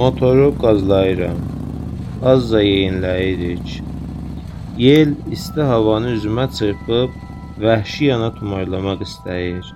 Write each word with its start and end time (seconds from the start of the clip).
Motoru 0.00 0.58
qazlayıram. 0.58 1.40
Azca 2.24 2.60
yeyinləyirik. 2.62 3.72
Yel 4.84 5.10
isti 5.36 5.64
havanı 5.70 6.12
üzümə 6.16 6.46
çırpıb 6.58 7.16
vəhşiyana 7.64 8.30
tumarlamaq 8.36 9.02
istəyir. 9.06 9.66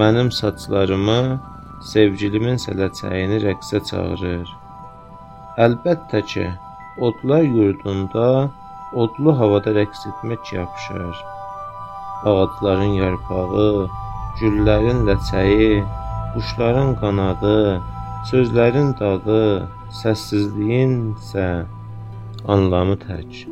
Mənim 0.00 0.28
saçlarımı, 0.38 1.20
sevgilimin 1.92 2.60
sələçəyini 2.64 3.38
rəqsə 3.46 3.80
çağırır. 3.90 4.50
Əlbəttə 5.66 6.20
ki, 6.32 6.44
odlar 7.08 7.46
yurdunda 7.60 8.26
odlu 9.04 9.34
havada 9.38 9.72
rəqs 9.78 10.02
etmək 10.10 10.52
yapışar. 10.58 11.22
Ağacların 12.34 12.92
yarpağı, 13.00 13.88
güllərin 14.42 15.00
ləçəyi, 15.08 15.80
quşların 16.36 16.92
qanadı, 17.00 17.56
sözlərin 18.28 18.92
dadı, 19.00 19.68
səssizliyin 20.02 20.96
isə 21.14 21.46
anlamı 22.48 22.96
tək. 23.00 23.44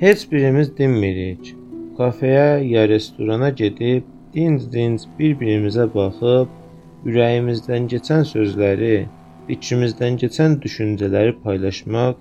Heç 0.00 0.24
birimiz 0.32 0.70
dinmirik. 0.78 1.54
Kafeyə 1.98 2.62
ya 2.64 2.86
restorana 2.88 3.50
gedib 3.50 4.06
dinc-dinc 4.34 5.04
bir-birimizə 5.18 5.88
baxıb 5.94 7.08
ürəyimizdən 7.08 7.88
keçən 7.92 8.24
sözləri, 8.28 9.08
içimizdən 9.50 10.18
keçən 10.22 10.56
düşüncələri 10.62 11.34
paylaşmaq 11.42 12.16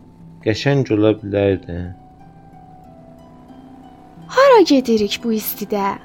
qəşəng 0.45 0.83
ola 0.95 1.13
bilərdi. 1.21 1.77
Hara 4.35 4.61
gedirik 4.73 5.19
bu 5.23 5.33
istidə? 5.37 5.97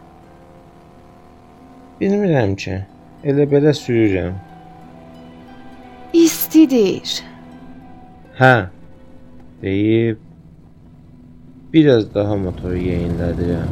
Bilmirəm 2.00 2.56
ki, 2.58 2.78
elə 3.24 3.46
belə 3.46 3.70
sürürəm. 3.76 4.34
İstidir. 6.12 7.22
Hə, 8.38 8.68
deyib 9.62 10.18
biraz 11.72 12.08
daha 12.14 12.36
motoru 12.36 12.76
yeyinlədirəm. 12.76 13.70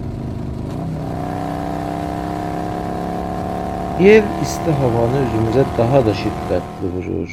Yer 4.01 4.25
isti 4.43 4.73
havanı 4.81 5.25
üzümüzə 5.27 5.65
daha 5.79 6.01
da 6.07 6.15
şiddətli 6.23 6.93
vurur. 6.95 7.33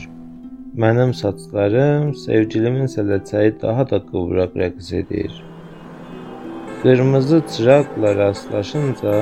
Mənim 0.84 1.14
saçlarım 1.16 2.10
sevgilimin 2.26 2.90
sələçəyi 2.92 3.54
daha 3.62 3.86
da 3.90 4.02
qıvraq 4.10 4.58
rəqs 4.62 4.90
edir. 5.02 5.38
Qırmızı 6.82 7.42
çıraqla 7.54 8.16
rastlaşınca 8.16 9.14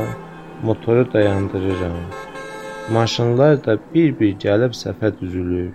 motoru 0.64 1.14
dayandırıram. 1.14 2.02
Maşınlar 2.94 3.56
da 3.66 3.74
bir-bir 3.94 4.36
gəlib 4.42 4.74
səfə 4.78 5.10
düzülür. 5.20 5.72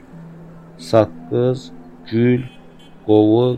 Saqqız, 0.78 1.62
gül, 2.10 2.42
qovuq, 3.06 3.56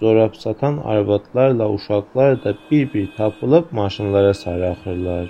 corab 0.00 0.34
satan 0.34 0.76
arvadlarla 0.84 1.66
uşaqlar 1.70 2.44
da 2.44 2.54
bir-bir 2.70 3.08
tapılıb 3.16 3.64
maşınlara 3.70 4.34
sarı 4.34 4.70
axırlar. 4.70 5.26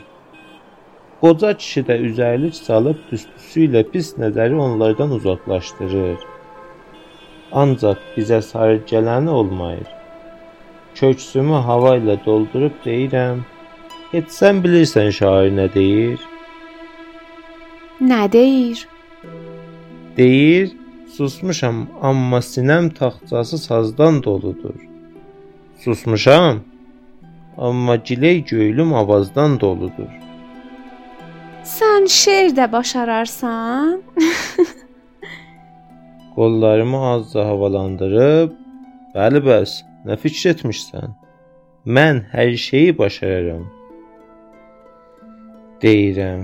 Qoca 1.20 1.56
kişi 1.56 1.82
də 1.88 1.96
üzərlik 2.08 2.54
salıb 2.54 3.00
tüstüsü 3.08 3.64
ilə 3.66 3.82
pis 3.90 4.12
nəzəri 4.22 4.54
onlardan 4.66 5.10
uzaqlaşdırır. 5.18 6.20
Ancaq 7.52 8.04
bizə 8.16 8.40
sarı 8.42 8.76
gələni 8.92 9.30
olmayır. 9.30 9.88
Köksümü 10.94 11.58
hava 11.70 11.96
ilə 11.96 12.16
doldurub 12.26 12.78
deyirəm: 12.86 13.42
"Heç 14.12 14.30
sən 14.38 14.62
bilirsən 14.62 15.10
şair 15.18 15.50
nə 15.58 15.66
deyir?" 15.74 16.33
Nə 18.00 18.32
deyir? 18.32 18.88
Deyir: 20.16 20.72
"Susmuşam, 21.16 21.86
amma 22.02 22.38
sinəm 22.38 22.94
taxtçası 22.94 23.58
sazdan 23.58 24.22
doludur." 24.22 24.74
Susmuşam, 25.78 26.60
amma 27.58 27.96
giley 27.96 28.44
göylüm 28.44 28.94
avazdan 28.94 29.60
doludur. 29.60 30.12
Sən 31.64 32.08
şeir 32.08 32.50
də 32.56 32.72
başararsan? 32.72 34.02
Qollarımı 36.34 37.06
azca 37.06 37.44
havalandırıb, 37.44 38.50
"Bəli 39.14 39.40
bəs, 39.48 39.70
nə 40.06 40.16
fikir 40.16 40.54
etmisən? 40.54 41.10
Mən 41.86 42.24
hər 42.32 42.56
şeyi 42.56 42.98
başararam." 42.98 43.84
deyirəm. 45.84 46.42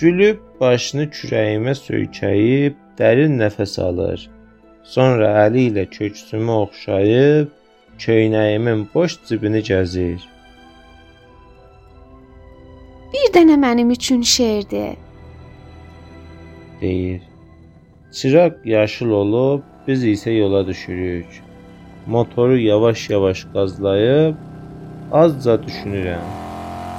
Gülüb 0.00 0.40
başını 0.60 1.06
kürəyimə 1.16 1.74
söykəyib 1.78 2.78
dərin 2.98 3.38
nəfəs 3.38 3.76
alır. 3.82 4.28
Sonra 4.82 5.28
əli 5.46 5.68
ilə 5.70 5.84
köksümü 5.90 6.56
oxşayıb 6.64 7.52
köynəyimin 8.04 8.86
boş 8.94 9.18
cibini 9.28 9.62
gəzir. 9.70 10.20
Bir 13.14 13.32
dənə 13.36 13.56
mənim 13.66 13.90
üçün 13.94 14.22
şeir 14.22 14.70
de. 14.70 14.86
deyir. 16.84 17.22
Çıraq 18.12 18.54
yaşıl 18.64 19.10
olub, 19.10 19.62
biz 19.88 20.04
isə 20.04 20.30
yola 20.38 20.66
düşürük. 20.66 21.26
Motoru 22.06 22.58
yavaş-yavaş 22.58 23.44
qazlayıb 23.52 24.34
azca 25.12 25.54
düşünürəm. 25.54 26.43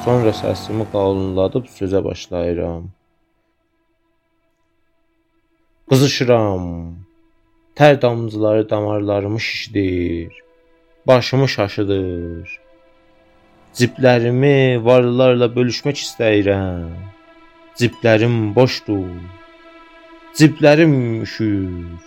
Sonra 0.05 0.29
səsimi 0.37 0.85
qalınladıb 0.93 1.65
sözə 1.75 1.99
başlayıram. 2.05 2.83
Qızışıram. 5.89 6.65
Tər 7.77 8.01
damcıları 8.01 8.69
damarlarımı 8.69 9.39
şişdir. 9.39 10.33
Başımı 11.07 11.47
şaşıdır. 11.49 12.59
Ciblərimi 13.79 14.85
varlılarla 14.85 15.47
bölüşmək 15.55 15.97
istəyirəm. 16.05 16.93
Ciblərim 17.81 18.37
boşdur. 18.55 19.09
Ciblərim 20.37 20.95
üşür. 21.25 21.97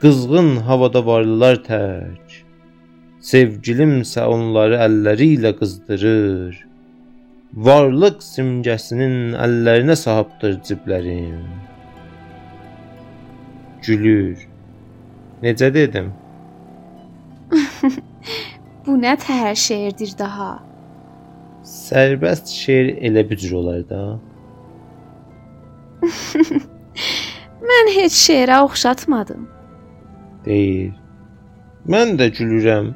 Qızğın 0.00 0.50
havada 0.70 1.04
varlılar 1.06 1.60
tək. 1.68 2.40
Sevgilimsə 3.34 4.24
onları 4.32 4.80
əlləri 4.88 5.32
ilə 5.36 5.56
qızdırır. 5.60 6.69
Varlıq 7.56 8.20
simgəsinin 8.22 9.34
əllərinə 9.34 9.96
sahibdir 9.98 10.60
ciblərim. 10.68 11.40
Gülür. 13.82 14.38
Necə 15.42 15.72
dedim? 15.74 16.12
Bu 18.86 18.94
nə 19.02 19.16
təhər 19.18 19.58
şeirdir 19.58 20.14
daha? 20.18 20.50
Sərbəst 21.66 22.52
şeir 22.54 22.94
elə 23.08 23.24
bu 23.30 23.36
cür 23.42 23.52
olar 23.58 23.82
da. 23.90 24.00
Mən 27.70 27.90
heç 27.96 28.14
şeirə 28.16 28.62
oxşatmadım. 28.64 29.48
deyir. 30.46 30.94
Mən 31.88 32.14
də 32.20 32.30
gülürəm. 32.36 32.92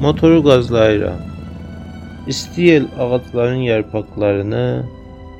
Motoru 0.00 0.42
qazlayıram. 0.44 1.29
İsti 2.26 2.62
yel 2.62 2.86
ağacların 2.98 3.62
yarpaqlarını, 3.64 4.84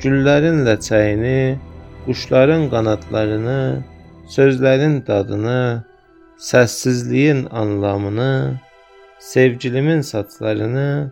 güllərin 0.01 0.63
ləçəyini, 0.67 1.59
quşların 2.07 2.69
qanadlarını, 2.73 3.83
sözlərin 4.37 5.00
dadını, 5.06 5.85
səssizliyin 6.38 7.47
anlamını, 7.50 8.56
sevgilimin 9.21 10.00
saçlarını, 10.12 11.11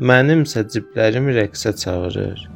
mənimsə 0.00 0.64
ciblərimi 0.72 1.36
rəqsə 1.36 1.76
çağırır. 1.76 2.48